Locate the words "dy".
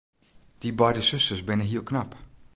0.61-0.69